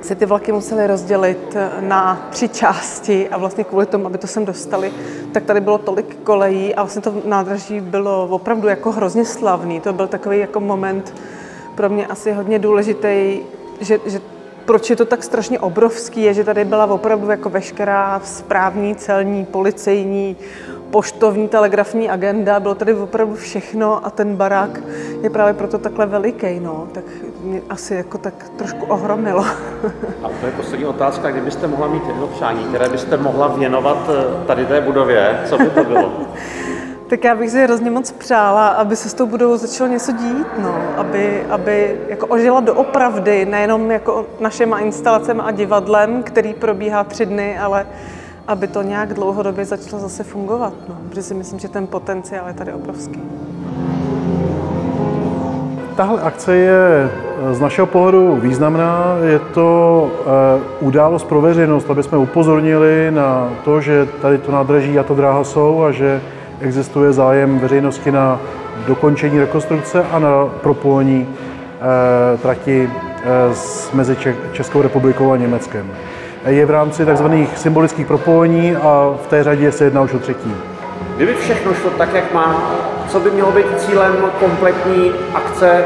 se 0.00 0.14
ty 0.14 0.26
vlaky 0.26 0.52
musely 0.52 0.86
rozdělit 0.86 1.56
na 1.80 2.26
tři 2.30 2.48
části 2.48 3.28
a 3.28 3.38
vlastně 3.38 3.64
kvůli 3.64 3.86
tomu, 3.86 4.06
aby 4.06 4.18
to 4.18 4.26
sem 4.26 4.44
dostali, 4.44 4.92
tak 5.32 5.44
tady 5.44 5.60
bylo 5.60 5.78
tolik 5.78 6.18
kolejí 6.24 6.74
a 6.74 6.82
vlastně 6.82 7.02
to 7.02 7.14
nádraží 7.24 7.80
bylo 7.80 8.28
opravdu 8.30 8.68
jako 8.68 8.92
hrozně 8.92 9.24
slavný. 9.24 9.80
To 9.80 9.92
byl 9.92 10.06
takový 10.06 10.38
jako 10.38 10.60
moment 10.60 11.14
pro 11.74 11.88
mě 11.88 12.06
asi 12.06 12.32
hodně 12.32 12.58
důležitý, 12.58 13.38
že, 13.80 14.00
že 14.06 14.20
proč 14.64 14.90
je 14.90 14.96
to 14.96 15.04
tak 15.04 15.24
strašně 15.24 15.60
obrovský, 15.60 16.22
je, 16.22 16.34
že 16.34 16.44
tady 16.44 16.64
byla 16.64 16.86
opravdu 16.86 17.30
jako 17.30 17.50
veškerá 17.50 18.20
správní, 18.24 18.94
celní, 18.94 19.44
policejní, 19.44 20.36
poštovní, 20.90 21.48
telegrafní 21.48 22.10
agenda, 22.10 22.60
bylo 22.60 22.74
tady 22.74 22.94
opravdu 22.94 23.34
všechno 23.34 24.06
a 24.06 24.10
ten 24.10 24.36
barák 24.36 24.80
je 25.22 25.30
právě 25.30 25.54
proto 25.54 25.78
takhle 25.78 26.06
veliký, 26.06 26.60
no, 26.60 26.88
tak 26.92 27.04
mě 27.42 27.62
asi 27.70 27.94
jako 27.94 28.18
tak 28.18 28.34
trošku 28.56 28.86
ohromilo. 28.86 29.44
A 30.22 30.28
to 30.40 30.46
je 30.46 30.52
poslední 30.52 30.86
otázka, 30.86 31.30
kdybyste 31.30 31.66
mohla 31.66 31.88
mít 31.88 32.06
jedno 32.06 32.26
přání, 32.26 32.64
které 32.64 32.88
byste 32.88 33.16
mohla 33.16 33.48
věnovat 33.48 34.10
eh, 34.10 34.46
tady 34.46 34.66
té 34.66 34.80
budově, 34.80 35.40
co 35.44 35.58
by 35.58 35.70
to 35.70 35.84
bylo? 35.84 36.12
Tak 37.08 37.24
já 37.24 37.34
bych 37.34 37.50
si 37.50 37.62
hrozně 37.62 37.90
moc 37.90 38.12
přála, 38.12 38.68
aby 38.68 38.96
se 38.96 39.08
s 39.08 39.14
tou 39.14 39.26
budovou 39.26 39.56
začalo 39.56 39.90
něco 39.90 40.12
dít, 40.12 40.46
no. 40.58 40.74
aby, 40.96 41.42
aby 41.50 42.00
jako 42.08 42.26
ožila 42.26 42.60
doopravdy, 42.60 43.46
nejenom 43.46 43.90
jako 43.90 44.26
našima 44.40 44.78
instalacemi 44.78 45.40
a 45.44 45.50
divadlem, 45.50 46.22
který 46.22 46.54
probíhá 46.54 47.04
tři 47.04 47.26
dny, 47.26 47.58
ale 47.58 47.86
aby 48.48 48.66
to 48.66 48.82
nějak 48.82 49.14
dlouhodobě 49.14 49.64
začalo 49.64 50.02
zase 50.02 50.24
fungovat, 50.24 50.72
no. 50.88 50.96
protože 51.08 51.22
si 51.22 51.34
myslím, 51.34 51.58
že 51.58 51.68
ten 51.68 51.86
potenciál 51.86 52.48
je 52.48 52.54
tady 52.54 52.72
obrovský. 52.72 53.22
Tahle 55.96 56.22
akce 56.22 56.56
je 56.56 57.10
z 57.52 57.60
našeho 57.60 57.86
pohledu 57.86 58.36
významná. 58.36 59.16
Je 59.24 59.38
to 59.38 60.10
eh, 60.10 60.60
událost 60.80 61.24
pro 61.24 61.40
veřejnost, 61.40 61.90
aby 61.90 62.02
jsme 62.02 62.18
upozornili 62.18 63.10
na 63.10 63.50
to, 63.64 63.80
že 63.80 64.08
tady 64.22 64.38
to 64.38 64.52
nádraží 64.52 64.98
a 64.98 65.02
ta 65.02 65.14
dráha 65.14 65.44
jsou 65.44 65.82
a 65.82 65.90
že 65.90 66.20
existuje 66.60 67.12
zájem 67.12 67.58
veřejnosti 67.58 68.12
na 68.12 68.40
dokončení 68.86 69.40
rekonstrukce 69.40 70.04
a 70.12 70.18
na 70.18 70.46
propojení 70.46 71.28
e, 72.34 72.36
trati 72.38 72.90
e, 73.24 73.96
mezi 73.96 74.16
Českou 74.52 74.82
republikou 74.82 75.32
a 75.32 75.36
Německem. 75.36 75.90
Je 76.46 76.66
v 76.66 76.70
rámci 76.70 77.06
tzv. 77.06 77.26
symbolických 77.56 78.06
propojení 78.06 78.76
a 78.76 79.14
v 79.24 79.26
té 79.26 79.44
řadě 79.44 79.72
se 79.72 79.84
jedná 79.84 80.00
už 80.00 80.14
o 80.14 80.18
třetí. 80.18 80.54
Kdyby 81.16 81.34
všechno 81.34 81.74
šlo 81.74 81.90
tak, 81.90 82.14
jak 82.14 82.34
má, 82.34 82.72
co 83.08 83.20
by 83.20 83.30
mělo 83.30 83.52
být 83.52 83.80
cílem 83.80 84.16
kompletní 84.40 85.12
akce 85.34 85.70
e, 85.70 85.84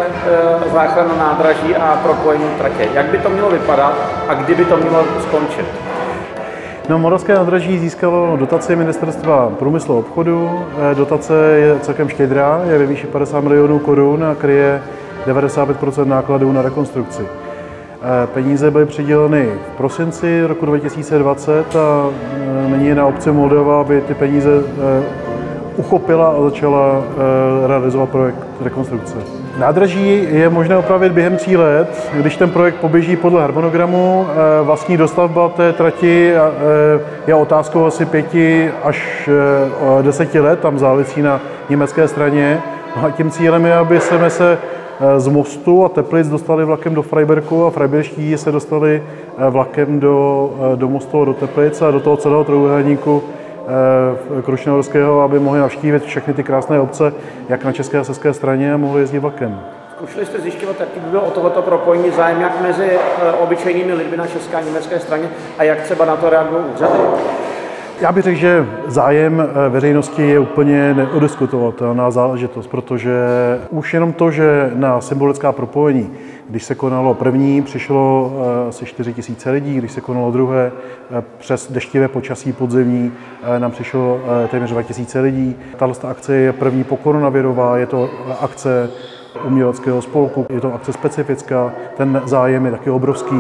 záchrana 0.73 1.17
nádraží 1.19 1.77
a 1.77 2.01
propojení 2.03 2.45
tratě? 2.59 2.89
Jak 2.95 3.07
by 3.07 3.19
to 3.19 3.31
mělo 3.31 3.51
vypadat 3.51 3.95
a 4.29 4.35
kdy 4.35 4.55
by 4.55 4.65
to 4.65 4.77
mělo 4.77 5.05
skončit? 5.23 5.88
No, 6.89 6.99
Moravské 6.99 7.35
nádraží 7.35 7.79
získalo 7.79 8.37
dotaci 8.37 8.77
ministerstva 8.77 9.53
průmyslu 9.59 9.95
a 9.95 9.99
obchodu. 9.99 10.51
Eh, 10.93 10.95
dotace 10.95 11.35
je 11.35 11.81
celkem 11.81 12.09
štědrá, 12.09 12.61
je 12.71 12.79
ve 12.79 12.87
výši 12.87 13.07
50 13.07 13.41
milionů 13.41 13.79
korun 13.79 14.25
a 14.25 14.35
kryje 14.35 14.83
95% 15.27 16.09
nákladů 16.09 16.53
na 16.53 16.63
rekonstrukci. 16.63 17.23
Eh, 17.23 18.27
peníze 18.27 18.71
byly 18.71 18.87
přiděleny 18.87 19.49
v 19.75 19.77
prosinci 19.77 20.47
roku 20.47 20.67
2020 20.67 21.77
a 21.77 22.11
eh, 22.67 22.71
nyní 22.71 22.87
je 22.87 22.95
na 22.95 23.07
obci 23.07 23.33
Moldova, 23.33 23.81
aby 23.81 24.01
ty 24.01 24.15
peníze 24.15 24.51
uchopila 25.77 26.29
a 26.29 26.43
začala 26.43 27.03
realizovat 27.67 28.09
projekt 28.09 28.39
rekonstrukce. 28.61 29.48
Nádraží 29.59 30.29
je 30.31 30.49
možné 30.49 30.77
opravit 30.77 31.13
během 31.13 31.37
tří 31.37 31.57
let, 31.57 32.11
když 32.15 32.37
ten 32.37 32.51
projekt 32.51 32.75
poběží 32.75 33.17
podle 33.17 33.41
harmonogramu. 33.41 34.27
Eh, 34.31 34.63
vlastní 34.63 34.97
dostavba 34.97 35.49
té 35.49 35.73
trati 35.73 36.33
eh, 36.33 37.01
je 37.27 37.35
otázkou 37.35 37.85
asi 37.85 38.07
pěti 38.07 38.71
až 38.83 39.29
eh, 39.99 40.03
deseti 40.03 40.41
let, 40.41 40.61
tam 40.61 40.79
závisí 40.79 41.23
na 41.23 41.41
německé 41.71 42.09
straně. 42.09 42.63
No 42.97 43.05
a 43.05 43.11
tím 43.11 43.31
cílem 43.31 43.67
je, 43.67 43.75
aby 43.75 44.01
jsme 44.01 44.31
se 44.31 44.59
z 45.17 45.29
mostu 45.29 45.85
a 45.85 45.89
Teplic 45.89 46.29
dostali 46.29 46.65
vlakem 46.65 46.95
do 46.95 47.03
Freiberku 47.03 47.67
a 47.67 47.71
Freiberští 47.71 48.39
se 48.39 48.53
dostali 48.53 49.03
vlakem 49.51 50.01
do, 50.01 50.51
do 50.75 50.89
mostu 50.89 51.23
a 51.23 51.25
do 51.25 51.35
Teplic 51.35 51.83
a 51.83 51.91
do 51.91 52.01
toho 52.01 52.17
celého 52.17 52.45
trojuhelníku 52.45 53.23
Krušnohorského, 54.43 55.21
aby 55.21 55.39
mohli 55.39 55.61
navštívit 55.61 56.05
všechny 56.05 56.35
ty 56.35 56.43
krásné 56.43 56.81
obce, 56.81 57.13
jak 57.49 57.65
na 57.65 57.73
české 57.73 57.99
a 57.99 58.05
saské 58.05 58.33
straně, 58.33 58.75
a 58.75 58.77
mohli 58.77 59.01
jezdit 59.01 59.19
vlakem. 59.19 59.61
Zkoušeli 59.97 60.27
jste 60.27 60.41
zjišťovat, 60.41 60.81
jaký 60.81 61.01
by 61.01 61.11
byl 61.11 61.21
o 61.21 61.31
tohoto 61.31 61.63
propojení 61.63 62.11
zájem 62.11 62.41
jak 62.41 62.61
mezi 62.61 62.91
eh, 62.91 63.33
obyčejnými 63.33 63.93
lidmi 63.93 64.17
na 64.17 64.27
české 64.27 64.57
a 64.57 64.61
německé 64.61 65.01
straně 65.01 65.29
a 65.59 65.63
jak 65.63 65.83
třeba 65.83 66.05
na 66.05 66.17
to 66.17 66.31
reagují 66.31 66.65
úřady? 66.75 66.99
Já 68.01 68.13
bych 68.13 68.25
řekl, 68.25 68.39
že 68.39 68.67
zájem 68.87 69.41
eh, 69.41 69.69
veřejnosti 69.69 70.23
je 70.23 70.39
úplně 70.39 70.95
neodiskutovatelná 70.95 72.11
záležitost, 72.11 72.67
protože 72.67 73.13
už 73.71 73.95
jenom 73.95 74.13
to, 74.13 74.31
že 74.31 74.71
na 74.75 75.01
symbolická 75.01 75.53
propojení, 75.53 76.11
když 76.49 76.65
se 76.65 76.75
konalo 76.75 77.15
první, 77.15 77.63
přišlo 77.63 78.33
eh, 78.65 78.69
asi 78.69 78.87
4 78.87 79.15
tisíce 79.15 79.51
lidí, 79.51 79.75
když 79.75 79.93
se 79.93 80.01
konalo 80.01 80.31
druhé, 80.31 80.73
eh, 81.11 81.23
přes 81.39 81.73
deštivé 81.73 82.09
počasí 82.09 82.53
podzimní 82.53 83.13
nám 83.59 83.71
přišlo 83.71 84.21
téměř 84.51 84.71
2 84.71 84.83
tisíce 84.83 85.21
lidí. 85.21 85.57
Tahle 85.77 85.95
akce 86.09 86.35
je 86.35 86.53
první 86.53 86.85
po 86.85 86.97
koronavirová, 86.97 87.79
je 87.79 87.87
to 87.87 88.11
akce 88.41 88.91
uměleckého 89.45 90.03
spolku, 90.03 90.47
je 90.51 90.61
to 90.61 90.75
akce 90.75 90.93
specifická, 90.93 91.73
ten 91.97 92.23
zájem 92.25 92.65
je 92.65 92.71
taky 92.71 92.91
obrovský. 92.91 93.37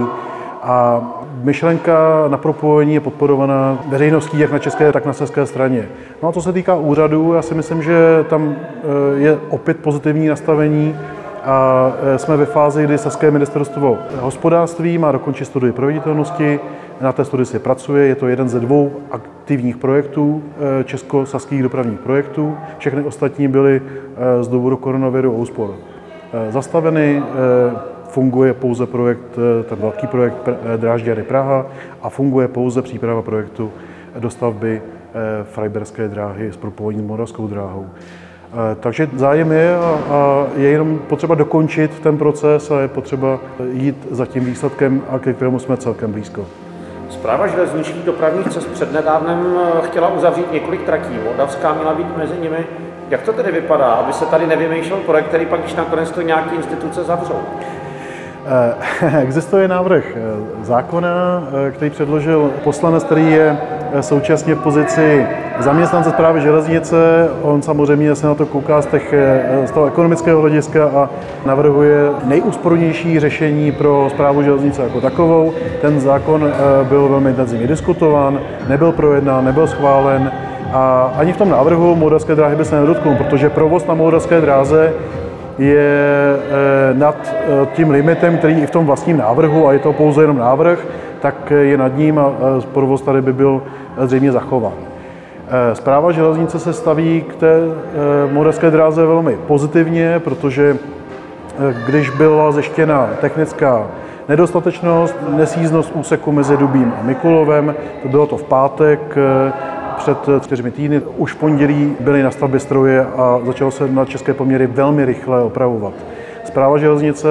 A 0.68 1.02
myšlenka 1.42 2.25
na 2.28 2.37
propojení 2.37 2.94
je 2.94 3.00
podporovaná 3.00 3.78
veřejností 3.88 4.38
jak 4.38 4.52
na 4.52 4.58
české, 4.58 4.92
tak 4.92 5.06
na 5.06 5.12
české 5.12 5.46
straně. 5.46 5.88
No 6.22 6.28
a 6.28 6.32
co 6.32 6.42
se 6.42 6.52
týká 6.52 6.75
úřadu, 6.75 7.32
já 7.32 7.42
si 7.42 7.54
myslím, 7.54 7.82
že 7.82 8.25
tam 8.28 8.54
eh, 8.54 9.18
je 9.18 9.38
opět 9.48 9.76
pozitivní 9.76 10.28
nastavení 10.28 10.96
a 11.44 11.90
eh, 12.14 12.18
jsme 12.18 12.37
ve 12.37 12.46
fázi, 12.46 12.84
kdy 12.84 12.98
Saské 12.98 13.30
ministerstvo 13.30 13.98
hospodářství 14.20 14.98
má 14.98 15.12
dokončit 15.12 15.44
studii 15.44 15.72
proveditelnosti. 15.72 16.60
Na 17.00 17.12
té 17.12 17.25
studii 17.25 17.46
se 17.46 17.58
pracuje, 17.58 18.06
je 18.06 18.14
to 18.14 18.28
jeden 18.28 18.48
ze 18.48 18.60
dvou 18.60 18.92
aktivních 19.10 19.76
projektů, 19.76 20.42
eh, 20.80 20.84
česko-saských 20.84 21.62
dopravních 21.62 22.00
projektů. 22.00 22.56
Všechny 22.78 23.02
ostatní 23.02 23.48
byly 23.48 23.82
z 24.40 24.48
důvodu 24.48 24.76
koronaviru 24.76 25.30
a 25.30 25.37
úspor 25.37 25.70
zastaveny 26.50 27.22
funguje 28.08 28.54
pouze 28.54 28.86
projekt, 28.86 29.38
eh, 29.38 29.62
ten 29.62 29.78
velký 29.78 30.06
projekt 30.06 30.48
eh, 30.48 30.76
Drážďany 30.76 31.22
Praha 31.22 31.66
a 32.02 32.08
funguje 32.08 32.48
pouze 32.48 32.82
příprava 32.82 33.22
projektu 33.22 33.72
dostavby 34.18 34.82
eh, 34.82 35.44
Freiberské 35.44 36.08
dráhy 36.08 36.52
s 36.52 36.56
propojením 36.56 37.06
Moravskou 37.06 37.46
dráhou. 37.46 37.86
Takže 38.80 39.08
zájem 39.16 39.52
je 39.52 39.76
a 40.10 40.46
je 40.56 40.68
jenom 40.68 40.98
potřeba 40.98 41.34
dokončit 41.34 42.00
ten 42.00 42.18
proces 42.18 42.70
a 42.70 42.80
je 42.80 42.88
potřeba 42.88 43.38
jít 43.72 44.06
za 44.10 44.26
tím 44.26 44.44
výsledkem, 44.44 45.02
a 45.10 45.18
ke 45.18 45.32
kterému 45.32 45.58
jsme 45.58 45.76
celkem 45.76 46.12
blízko. 46.12 46.46
Zpráva 47.10 47.46
železničních 47.46 48.04
dopravních 48.04 48.48
cest 48.48 48.66
přednedávnem 48.66 49.58
chtěla 49.82 50.08
uzavřít 50.08 50.52
několik 50.52 50.82
tratí. 50.82 51.14
Moldavská 51.24 51.74
měla 51.74 51.94
být 51.94 52.16
mezi 52.16 52.34
nimi. 52.40 52.66
Jak 53.10 53.22
to 53.22 53.32
tedy 53.32 53.52
vypadá, 53.52 53.86
aby 53.86 54.12
se 54.12 54.26
tady 54.26 54.46
nevymýšlel 54.46 54.98
projekt, 54.98 55.26
který 55.26 55.46
pak, 55.46 55.60
když 55.60 55.74
nakonec 55.74 56.10
to 56.10 56.22
nějaké 56.22 56.56
instituce 56.56 57.04
zavřou? 57.04 57.40
Eh, 58.47 59.21
existuje 59.23 59.68
návrh 59.68 60.04
eh, 60.16 60.64
zákona, 60.64 61.42
eh, 61.66 61.71
který 61.71 61.90
předložil 61.90 62.50
poslanec, 62.64 63.04
který 63.04 63.33
je 63.33 63.57
současně 64.00 64.54
v 64.54 64.59
pozici 64.59 65.26
zaměstnance 65.59 66.11
zprávy 66.11 66.40
železnice. 66.40 66.97
On 67.42 67.62
samozřejmě 67.62 68.14
se 68.14 68.26
na 68.26 68.35
to 68.35 68.47
kouká 68.47 68.83
z, 68.83 68.87
těch, 68.87 69.14
z 69.64 69.71
toho 69.71 69.87
ekonomického 69.87 70.40
hlediska 70.40 70.85
a 70.85 71.11
navrhuje 71.47 72.11
nejúspornější 72.25 73.21
řešení 73.21 73.73
pro 73.73 74.07
zprávu 74.11 74.42
železnice 74.42 74.83
jako 74.83 75.00
takovou. 75.00 75.52
Ten 75.80 76.00
zákon 76.00 76.52
byl 76.83 77.09
velmi 77.09 77.30
intenzivně 77.30 77.66
diskutován, 77.66 78.40
nebyl 78.68 78.92
projednán, 78.92 79.45
nebyl 79.45 79.66
schválen 79.66 80.33
a 80.73 81.12
ani 81.16 81.33
v 81.33 81.37
tom 81.37 81.49
návrhu 81.49 81.95
moldavské 81.97 82.35
dráhy 82.35 82.57
by 82.57 82.64
se 82.64 82.80
nedotknul, 82.80 83.14
protože 83.14 83.50
provoz 83.50 83.87
na 83.87 83.95
moldavské 83.95 84.40
dráze 84.40 84.92
je 85.58 86.36
eh, 86.36 86.94
nad 86.94 87.34
eh, 87.34 87.66
tím 87.72 87.90
limitem, 87.90 88.38
který 88.38 88.60
i 88.60 88.66
v 88.66 88.70
tom 88.70 88.86
vlastním 88.86 89.16
návrhu, 89.16 89.68
a 89.68 89.72
je 89.72 89.78
to 89.78 89.92
pouze 89.92 90.22
jenom 90.22 90.38
návrh, 90.38 90.86
tak 91.20 91.50
je 91.50 91.76
nad 91.76 91.96
ním 91.96 92.18
a 92.18 92.32
provoz 92.72 93.02
tady 93.02 93.22
by 93.22 93.32
byl 93.32 93.62
zřejmě 94.04 94.32
zachován. 94.32 94.72
Zpráva 95.72 96.12
železnice 96.12 96.58
se 96.58 96.72
staví 96.72 97.24
k 97.28 97.34
té 97.34 97.54
eh, 97.56 98.32
moravské 98.32 98.70
dráze 98.70 99.06
velmi 99.06 99.38
pozitivně, 99.46 100.20
protože 100.24 100.76
když 101.86 102.10
byla 102.10 102.52
zjištěna 102.52 103.08
technická 103.20 103.86
nedostatečnost, 104.28 105.16
nesíznost 105.28 105.92
úseku 105.94 106.32
mezi 106.32 106.56
Dubím 106.56 106.92
a 107.00 107.02
Mikulovem, 107.02 107.74
to 108.02 108.08
bylo 108.08 108.26
to 108.26 108.36
v 108.36 108.42
pátek, 108.42 109.18
před 109.98 110.18
čtyřmi 110.40 110.70
týdny. 110.70 111.00
Už 111.16 111.32
v 111.32 111.36
pondělí 111.36 111.96
byly 112.00 112.22
na 112.22 112.30
stavbě 112.30 112.60
stroje 112.60 113.06
a 113.16 113.40
začalo 113.46 113.70
se 113.70 113.88
na 113.88 114.04
české 114.04 114.34
poměry 114.34 114.66
velmi 114.66 115.04
rychle 115.04 115.42
opravovat. 115.42 115.92
Zpráva 116.44 116.78
železnice 116.78 117.28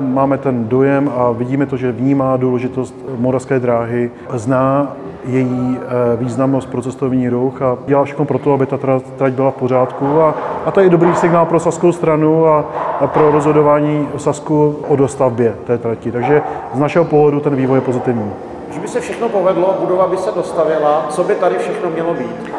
máme 0.00 0.38
ten 0.38 0.68
dojem 0.68 1.10
a 1.16 1.30
vidíme 1.30 1.66
to, 1.66 1.76
že 1.76 1.92
vnímá 1.92 2.36
důležitost 2.36 2.94
moravské 3.18 3.60
dráhy, 3.60 4.10
zná 4.34 4.96
její 5.26 5.78
eh, 5.78 6.16
významnost 6.16 6.70
pro 6.70 6.82
cestovní 6.82 7.28
ruch 7.28 7.62
a 7.62 7.78
dělá 7.86 8.04
všechno 8.04 8.24
pro 8.24 8.38
to, 8.38 8.52
aby 8.52 8.66
ta 8.66 8.76
trať 9.16 9.32
byla 9.32 9.50
v 9.50 9.54
pořádku. 9.54 10.20
A, 10.20 10.34
a 10.64 10.70
to 10.70 10.80
je 10.80 10.88
dobrý 10.88 11.14
signál 11.14 11.46
pro 11.46 11.60
saskou 11.60 11.92
stranu 11.92 12.46
a, 12.46 12.64
a 13.00 13.06
pro 13.06 13.30
rozhodování 13.30 14.08
Sasku 14.16 14.76
o 14.88 14.96
dostavbě 14.96 15.54
té 15.66 15.78
trati. 15.78 16.12
Takže 16.12 16.42
z 16.74 16.78
našeho 16.78 17.04
pohledu 17.04 17.40
ten 17.40 17.56
vývoj 17.56 17.76
je 17.76 17.80
pozitivní. 17.80 18.30
Když 18.76 18.82
by 18.82 18.88
se 18.88 19.00
všechno 19.00 19.28
povedlo, 19.28 19.76
budova 19.80 20.06
by 20.06 20.16
se 20.16 20.30
dostavila, 20.30 21.06
co 21.10 21.24
by 21.24 21.34
tady 21.34 21.58
všechno 21.58 21.90
mělo 21.90 22.14
být? 22.14 22.52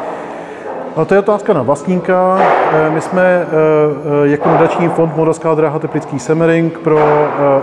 No, 0.96 1.04
to 1.04 1.14
je 1.14 1.20
otázka 1.20 1.52
na 1.52 1.62
vlastníka. 1.62 2.38
Eh, 2.72 2.90
my 2.90 3.00
jsme 3.00 3.22
eh, 3.22 3.46
eh, 4.24 4.28
jako 4.28 4.48
nadační 4.48 4.88
fond 4.88 5.16
Moldavská 5.16 5.54
dráha 5.54 5.78
Teplický 5.78 6.18
Semering 6.18 6.78
pro 6.78 6.98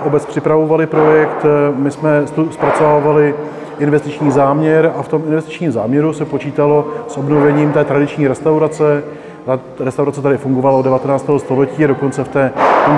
obec 0.06 0.26
připravovali 0.26 0.88
projekt. 0.88 1.46
My 1.76 1.92
jsme 1.92 2.24
zpracovávali 2.52 3.36
investiční 3.80 4.32
záměr 4.32 4.94
a 4.96 5.02
v 5.02 5.08
tom 5.08 5.24
investičním 5.26 5.72
záměru 5.72 6.14
se 6.14 6.26
počítalo 6.26 6.88
s 7.08 7.18
obnovením 7.18 7.72
té 7.72 7.84
tradiční 7.84 8.28
restaurace. 8.28 9.04
Ta 9.46 9.60
restaurace 9.80 10.22
tady 10.22 10.38
fungovala 10.38 10.78
od 10.78 10.82
19. 10.82 11.30
století 11.38 11.88
dokonce 11.88 12.24
v 12.24 12.28
té, 12.28 12.52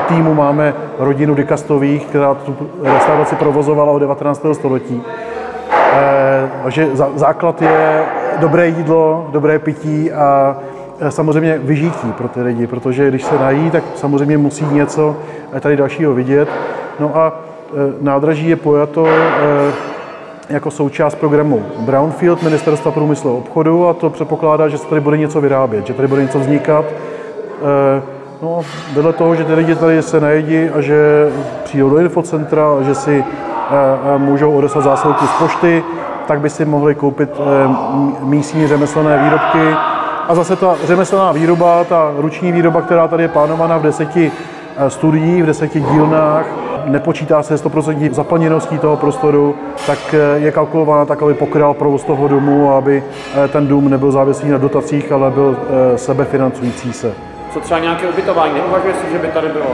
týmu 0.08 0.34
máme 0.34 0.74
rodinu 1.00 1.36
Dikastových, 1.36 2.06
která 2.06 2.34
tu 2.34 2.56
restauraci 2.84 3.36
provozovala 3.36 3.92
od 3.92 4.00
19. 4.00 4.46
století. 4.54 5.04
Takže 6.64 6.90
základ 7.16 7.62
je 7.62 8.06
dobré 8.40 8.68
jídlo, 8.68 9.30
dobré 9.32 9.60
pití 9.60 10.12
a 10.12 10.58
e, 11.00 11.12
samozřejmě 11.12 11.60
vyžití 11.64 12.12
pro 12.12 12.28
ty 12.28 12.42
lidi, 12.42 12.68
protože 12.68 13.10
když 13.10 13.24
se 13.24 13.40
nají, 13.40 13.72
tak 13.72 13.84
samozřejmě 13.96 14.38
musí 14.38 14.66
něco 14.66 15.16
tady 15.60 15.78
dalšího 15.78 16.14
vidět. 16.14 16.50
No 17.00 17.18
a 17.18 17.40
nádraží 18.02 18.50
je 18.50 18.56
pojato 18.56 19.08
jako 20.50 20.72
součást 20.72 21.16
programu 21.16 21.66
Brownfield 21.80 22.44
Ministerstva 22.44 22.92
průmyslu 22.92 23.32
a 23.32 23.34
obchodu 23.34 23.88
a 23.88 23.94
to 23.94 24.10
předpokládá, 24.10 24.68
že 24.68 24.78
se 24.78 24.88
tady 24.88 25.02
bude 25.02 25.18
něco 25.18 25.42
vyrábět, 25.42 25.88
že 25.88 25.94
tady 25.94 26.08
bude 26.08 26.22
něco 26.22 26.40
vznikat. 26.40 26.86
No, 28.42 28.62
vedle 28.94 29.14
toho, 29.14 29.36
že 29.36 29.44
ty 29.44 29.54
lidi 29.54 29.76
tady 29.76 30.02
se 30.02 30.20
najedí 30.20 30.70
a 30.70 30.82
že 30.82 31.30
přijdou 31.64 31.90
do 31.90 31.98
infocentra 31.98 32.82
že 32.82 32.96
si 32.96 33.24
můžou 34.18 34.52
odeslat 34.52 34.84
zásilku 34.84 35.28
z 35.28 35.32
pošty, 35.32 35.84
tak 36.28 36.40
by 36.40 36.50
si 36.50 36.66
mohli 36.66 36.96
koupit 36.96 37.30
e, 37.30 38.24
místní 38.26 38.68
řemeslné 38.68 39.24
výrobky. 39.24 39.76
A 40.28 40.36
zase 40.36 40.56
ta 40.56 40.76
řemeslná 40.84 41.32
výroba, 41.32 41.84
ta 41.84 42.12
ruční 42.18 42.52
výroba, 42.52 42.82
která 42.82 43.08
tady 43.08 43.24
je 43.24 43.28
plánovaná 43.28 43.78
v 43.78 43.82
deseti 43.82 44.32
studiích, 44.88 45.44
v 45.44 45.46
deseti 45.46 45.82
dílnách, 45.82 46.46
nepočítá 46.86 47.44
se 47.44 47.56
100% 47.56 48.14
zaplněností 48.14 48.78
toho 48.78 48.98
prostoru, 48.98 49.56
tak 49.88 50.16
je 50.36 50.52
kalkulována 50.52 51.06
tak, 51.06 51.22
aby 51.22 51.34
pokryl 51.34 51.74
provoz 51.74 52.04
toho 52.04 52.28
domu, 52.28 52.74
aby 52.74 53.04
ten 53.52 53.68
dům 53.68 53.90
nebyl 53.90 54.12
závislý 54.12 54.50
na 54.50 54.58
dotacích, 54.58 55.12
ale 55.12 55.32
byl 55.32 55.58
sebefinancující 55.96 56.94
se. 56.94 57.14
Co 57.54 57.60
třeba 57.60 57.80
nějaké 57.80 58.08
ubytování? 58.08 58.54
Neuvažuje 58.54 58.94
si, 58.94 59.12
že 59.12 59.20
by 59.20 59.28
tady 59.28 59.48
bylo? 59.50 59.66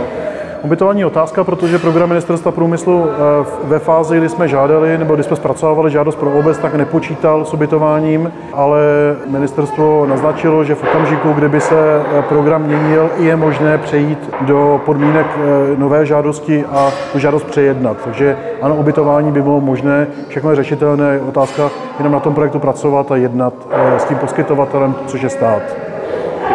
Ubytování 0.63 0.99
je 0.99 1.05
otázka, 1.05 1.43
protože 1.43 1.79
program 1.79 2.09
Ministerstva 2.09 2.51
průmyslu 2.51 3.05
eh, 3.05 3.45
ve 3.63 3.79
fázi, 3.79 4.17
kdy 4.17 4.29
jsme 4.29 4.47
žádali, 4.47 4.97
nebo 4.97 5.13
kdy 5.13 5.23
jsme 5.23 5.35
zpracovávali 5.35 5.91
žádost 5.91 6.15
pro 6.15 6.31
obec, 6.31 6.57
tak 6.57 6.75
nepočítal 6.75 7.45
s 7.45 7.53
ubytováním, 7.53 8.31
ale 8.53 8.81
ministerstvo 9.27 10.05
naznačilo, 10.05 10.63
že 10.63 10.75
v 10.75 10.83
okamžiku, 10.83 11.33
kdyby 11.33 11.61
se 11.61 12.01
eh, 12.01 12.21
program 12.21 12.63
měnil, 12.63 13.09
je 13.17 13.35
možné 13.35 13.77
přejít 13.77 14.29
do 14.41 14.81
podmínek 14.85 15.27
eh, 15.35 15.77
nové 15.77 16.05
žádosti 16.05 16.65
a 16.65 16.91
tu 17.11 17.19
žádost 17.19 17.43
přejednat. 17.43 17.97
Takže 18.03 18.37
ano, 18.61 18.75
ubytování 18.75 19.31
by 19.31 19.41
bylo 19.41 19.61
možné, 19.61 20.07
všechno 20.27 20.49
je 20.49 20.55
řešitelné, 20.55 21.19
otázka 21.27 21.69
jenom 21.97 22.13
na 22.13 22.19
tom 22.19 22.35
projektu 22.35 22.59
pracovat 22.59 23.11
a 23.11 23.15
jednat 23.15 23.53
s 23.97 24.03
tím 24.03 24.17
poskytovatelem, 24.17 24.95
což 25.07 25.21
je 25.21 25.29
stát. 25.29 25.92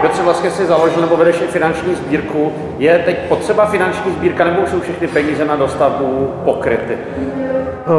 Petře 0.03 0.23
vlastně 0.23 0.51
si 0.51 0.67
založil 0.67 1.01
nebo 1.01 1.17
vedeš 1.17 1.41
i 1.41 1.47
finanční 1.47 1.95
sbírku. 1.95 2.53
Je 2.79 3.03
teď 3.05 3.19
potřeba 3.29 3.67
finanční 3.67 4.13
sbírka 4.13 4.45
nebo 4.45 4.67
jsou 4.67 4.81
všechny 4.81 5.07
peníze 5.09 5.45
na 5.45 5.57
dostavbu 5.57 6.31
pokryty? 6.45 6.95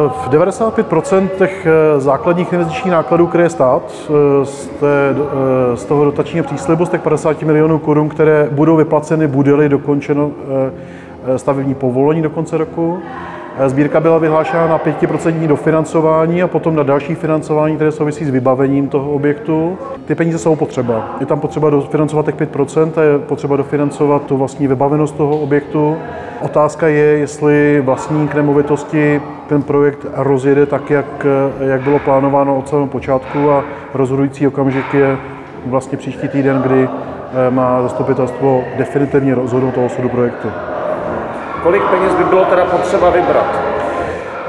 V 0.08 0.30
95% 0.30 1.28
těch 1.28 1.66
eh, 1.66 2.00
základních 2.00 2.54
investičních 2.54 2.92
nákladů, 2.92 3.28
které 3.28 3.50
stát 3.50 3.84
eh, 3.92 4.46
z, 4.46 4.68
té, 4.68 5.16
eh, 5.74 5.78
z 5.78 5.86
toho 5.86 6.06
dotačního 6.06 6.46
příslibu, 6.46 6.86
z 6.86 6.90
těch 6.90 7.02
50 7.02 7.42
milionů 7.42 7.80
korun, 7.80 8.10
které 8.10 8.48
budou 8.52 8.76
vyplaceny, 8.76 9.28
bude-li 9.28 9.70
dokončeno 9.70 10.32
stavební 11.36 11.76
povolení 11.76 12.22
do 12.22 12.30
konce 12.30 12.58
roku, 12.58 13.00
Sbírka 13.68 14.00
byla 14.00 14.18
vyhlášena 14.18 14.68
na 14.68 14.80
5% 14.80 15.48
dofinancování 15.48 16.44
a 16.44 16.48
potom 16.48 16.76
na 16.76 16.84
další 16.84 17.16
financování, 17.16 17.76
které 17.76 17.92
souvisí 17.92 18.26
s 18.26 18.30
vybavením 18.30 18.88
toho 18.88 19.12
objektu. 19.12 19.78
Ty 20.06 20.16
peníze 20.16 20.38
jsou 20.38 20.56
potřeba. 20.56 21.16
Je 21.20 21.26
tam 21.26 21.40
potřeba 21.40 21.70
dofinancovat 21.70 22.26
těch 22.26 22.36
5% 22.36 22.92
a 22.96 23.02
je 23.02 23.20
potřeba 23.20 23.56
dofinancovat 23.56 24.26
tu 24.26 24.38
vlastní 24.38 24.68
vybavenost 24.68 25.16
toho 25.16 25.38
objektu. 25.38 25.98
Otázka 26.42 26.88
je, 26.88 27.06
jestli 27.06 27.82
vlastník 27.86 28.36
nemovitosti 28.36 29.22
ten 29.48 29.62
projekt 29.62 30.06
rozjede 30.14 30.66
tak, 30.66 30.90
jak, 30.90 31.26
jak 31.60 31.82
bylo 31.82 32.00
plánováno 32.00 32.58
od 32.58 32.70
samého 32.70 32.88
počátku 32.88 33.52
a 33.52 33.64
rozhodující 33.94 34.48
okamžik 34.48 34.94
je 34.94 35.18
vlastně 35.66 35.98
příští 35.98 36.28
týden, 36.28 36.62
kdy 36.62 36.90
eh, 36.90 37.52
má 37.52 37.82
zastupitelstvo 37.82 38.64
definitivně 38.78 39.36
rozhodnout 39.36 39.78
o 39.78 39.86
osudu 39.86 40.10
projektu. 40.10 40.48
Kolik 41.64 41.84
peněz 41.84 42.16
by 42.16 42.24
bylo 42.24 42.46
teda 42.46 42.66
potřeba 42.66 43.10
vybrat? 43.10 43.60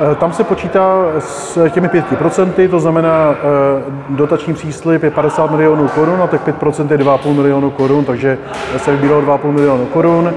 Eh, 0.01 0.15
tam 0.15 0.33
se 0.33 0.45
počítá 0.45 0.97
s 1.19 1.69
těmi 1.71 1.89
5%, 1.89 2.69
to 2.69 2.81
znamená 2.81 3.35
eh, 3.35 3.83
dotační 4.09 4.55
příslip 4.55 5.03
je 5.03 5.11
50 5.11 5.51
milionů 5.51 5.89
korun 5.89 6.23
a 6.23 6.27
těch 6.27 6.47
5% 6.47 6.91
je 6.91 6.99
2,5 6.99 7.35
milionu 7.35 7.71
korun, 7.71 8.05
takže 8.05 8.39
se 8.77 8.93
vybíralo 8.93 9.23
2,5 9.23 9.53
milionu 9.53 9.87
korun. 9.87 10.35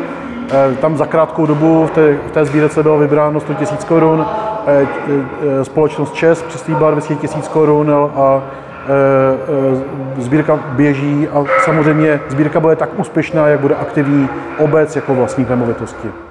Eh, 0.52 0.76
tam 0.82 0.98
za 0.98 1.06
krátkou 1.06 1.46
dobu 1.46 1.86
v 1.86 1.92
té, 1.92 2.14
v 2.28 2.32
té 2.32 2.46
sbírce 2.46 2.84
bylo 2.84 2.98
vybráno 2.98 3.40
100 3.40 3.54
000 3.54 3.66
korun, 3.88 4.26
společnost 5.64 6.14
ČES 6.14 6.42
přislíbila 6.42 6.92
200 6.92 7.14
000 7.14 7.28
korun 7.54 7.92
a 8.16 8.42
sbírka 10.18 10.60
běží 10.72 11.28
a 11.28 11.44
samozřejmě 11.66 12.20
sbírka 12.30 12.60
bude 12.60 12.76
tak 12.76 12.90
úspěšná, 13.00 13.48
jak 13.48 13.60
bude 13.60 13.76
aktivní 13.76 14.30
obec 14.60 14.96
jako 14.96 15.16
vlastník 15.16 15.50
nemovitosti. 15.50 16.23